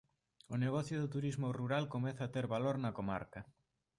[0.53, 3.39] O negocio do turismo rural comeza a ter valor na comarca.